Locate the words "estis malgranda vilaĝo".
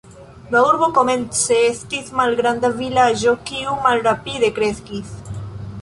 1.65-3.35